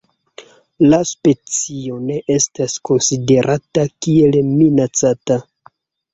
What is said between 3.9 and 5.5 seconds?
kiel minacata.